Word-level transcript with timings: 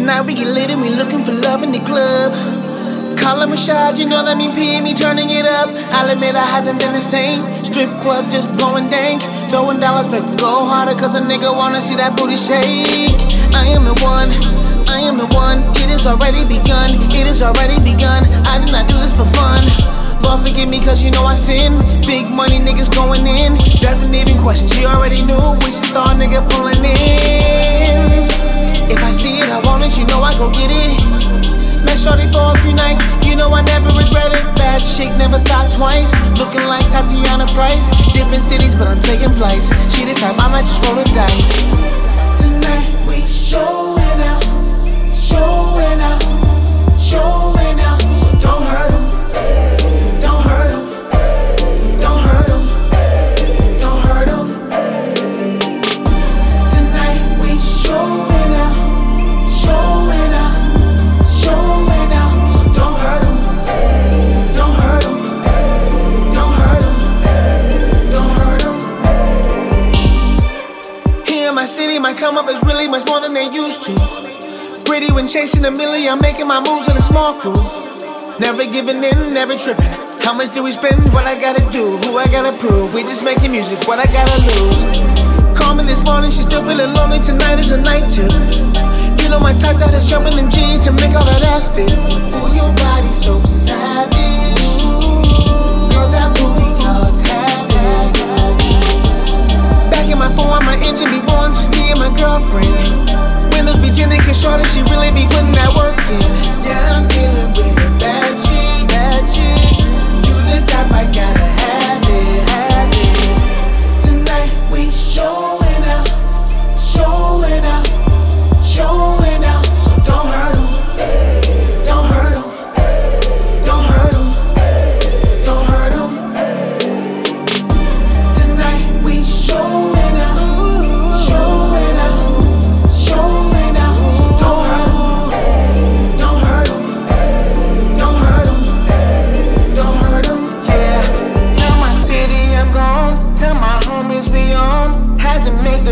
Tonight 0.00 0.24
we 0.24 0.32
get 0.32 0.48
lit 0.48 0.72
and 0.72 0.80
we 0.80 0.88
looking 0.96 1.20
for 1.20 1.36
love 1.44 1.60
in 1.60 1.76
the 1.76 1.82
club. 1.84 2.32
Call 3.20 3.36
him 3.36 3.52
a 3.52 3.60
shot, 3.60 4.00
you 4.00 4.08
know 4.08 4.24
that 4.24 4.40
mean 4.40 4.56
me 4.56 4.96
turning 4.96 5.28
it 5.28 5.44
up. 5.44 5.68
I'll 5.92 6.08
admit 6.08 6.40
I 6.40 6.46
haven't 6.56 6.80
been 6.80 6.96
the 6.96 7.04
same. 7.04 7.44
Strip 7.60 7.92
club 8.00 8.24
just 8.32 8.56
blowing 8.56 8.88
dank. 8.88 9.20
Throwing 9.52 9.76
dollars, 9.76 10.08
but 10.08 10.24
go 10.40 10.64
harder, 10.64 10.96
cause 10.96 11.20
a 11.20 11.20
nigga 11.20 11.52
wanna 11.52 11.84
see 11.84 12.00
that 12.00 12.16
booty 12.16 12.40
shake. 12.40 13.12
I 13.52 13.68
am 13.76 13.84
the 13.84 13.92
one, 14.00 14.32
I 14.88 15.04
am 15.04 15.20
the 15.20 15.28
one. 15.36 15.60
It 15.84 15.92
is 15.92 16.08
already 16.08 16.48
begun, 16.48 16.96
it 17.12 17.28
is 17.28 17.44
already 17.44 17.76
begun. 17.84 18.24
I 18.48 18.56
did 18.56 18.72
not 18.72 18.88
do 18.88 18.96
this 19.04 19.12
for 19.12 19.28
fun. 19.36 19.68
Lord 20.24 20.40
forgive 20.40 20.72
me 20.72 20.80
cause 20.80 21.04
you 21.04 21.12
know 21.12 21.28
I 21.28 21.36
sin. 21.36 21.76
Big 22.08 22.24
money 22.32 22.56
niggas 22.56 22.88
going 22.88 23.28
in. 23.28 23.60
Doesn't 23.84 24.16
even 24.16 24.40
question, 24.40 24.64
she 24.64 24.88
already 24.88 25.20
knew 25.28 25.44
when 25.60 25.68
she 25.68 25.84
saw 25.84 26.08
a 26.08 26.16
nigga 26.16 26.40
pulling 26.48 26.80
in. 26.88 27.59
Know 33.40 33.56
I 33.56 33.62
never 33.62 33.88
regret 33.96 34.32
it. 34.36 34.44
Bad 34.60 34.84
chick, 34.84 35.08
never 35.16 35.40
thought 35.48 35.72
twice. 35.72 36.12
Looking 36.36 36.68
like 36.68 36.84
Tatiana 36.92 37.46
Price. 37.56 37.88
Different 38.12 38.44
cities, 38.44 38.74
but 38.76 38.86
I'm 38.86 39.00
taking 39.00 39.32
flights. 39.32 39.72
She 39.96 40.04
the 40.04 40.12
type, 40.12 40.36
I 40.36 40.48
might 40.52 40.68
just 40.68 40.84
roll 40.84 40.96
the 40.96 41.08
dice. 41.16 41.99
My 71.60 71.68
city, 71.68 71.98
my 72.00 72.16
come 72.16 72.40
up 72.40 72.48
is 72.48 72.56
really 72.64 72.88
much 72.88 73.04
more 73.04 73.20
than 73.20 73.36
they 73.36 73.44
used 73.52 73.84
to. 73.84 73.92
Pretty 74.88 75.12
when 75.12 75.28
chasing 75.28 75.60
a 75.68 75.70
million, 75.70 76.16
I'm 76.16 76.22
making 76.24 76.48
my 76.48 76.56
moves 76.64 76.88
with 76.88 76.96
a 76.96 77.04
small 77.04 77.36
crew. 77.36 77.52
Never 78.40 78.64
giving 78.64 78.96
in, 78.96 79.36
never 79.36 79.52
tripping. 79.60 79.92
How 80.24 80.32
much 80.32 80.56
do 80.56 80.64
we 80.64 80.72
spend? 80.72 80.96
What 81.12 81.28
I 81.28 81.36
gotta 81.36 81.60
do? 81.68 81.84
Who 82.08 82.16
I 82.16 82.24
gotta 82.32 82.48
prove? 82.64 82.96
We 82.96 83.04
just 83.04 83.20
making 83.20 83.52
music, 83.52 83.84
what 83.84 84.00
I 84.00 84.08
gotta 84.08 84.40
lose? 84.40 85.04
Call 85.52 85.76
me 85.76 85.84
this 85.84 86.00
morning, 86.08 86.32
she's 86.32 86.48
still 86.48 86.64
feeling 86.64 86.96
lonely. 86.96 87.20
Tonight 87.20 87.60
is 87.60 87.76
a 87.76 87.80
night 87.84 88.08
too. 88.08 88.32
You 89.20 89.28
know 89.28 89.36
my 89.36 89.52
type 89.52 89.76
that 89.84 89.92
is 89.92 90.08
jumping 90.08 90.40
in 90.40 90.48
jeans 90.48 90.80
to 90.88 90.96
make 90.96 91.12
all 91.12 91.28
that 91.28 91.44
ass 91.44 91.68
fit. 91.68 91.92
Ooh, 91.92 92.56
your 92.56 92.72
body 92.80 93.12
so 93.12 93.36
savage. 93.44 94.49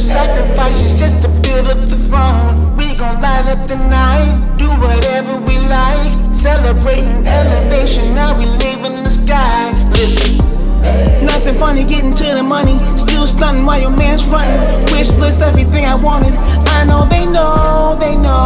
Sacrifices 0.00 0.98
just 0.98 1.22
to 1.22 1.28
build 1.28 1.68
up 1.70 1.78
the 1.88 1.96
throne. 2.10 2.76
We 2.76 2.96
gon' 2.96 3.20
light 3.22 3.46
up 3.46 3.66
the 3.68 3.76
night, 3.88 4.58
do 4.58 4.66
whatever 4.82 5.38
we 5.46 5.58
like. 5.58 6.34
Celebrating 6.34 7.22
elevation, 7.26 8.12
now 8.12 8.36
we 8.36 8.46
live 8.46 8.84
in 8.90 9.04
the 9.04 9.10
sky. 9.10 9.70
Listen. 9.90 10.36
Nothing 11.24 11.54
funny 11.54 11.84
getting 11.84 12.12
to 12.12 12.34
the 12.34 12.42
money. 12.42 12.78
Still 12.96 13.26
stunning 13.26 13.64
while 13.64 13.80
your 13.80 13.96
man's 13.96 14.26
frontin'. 14.26 14.92
Wish 14.92 15.12
list 15.14 15.42
everything 15.42 15.84
I 15.86 15.94
wanted. 15.94 16.34
I 16.68 16.84
know 16.84 17.06
they 17.06 17.24
know, 17.24 17.96
they 18.00 18.16
know. 18.16 18.43